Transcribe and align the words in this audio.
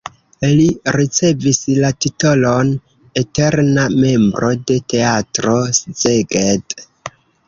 Li 0.59 0.63
ricevis 0.95 1.57
la 1.83 1.91
titolon 2.05 2.71
"eterna 3.23 3.83
membro 4.05 4.49
de 4.71 4.79
Teatro 4.95 5.55
Szeged". 5.81 6.75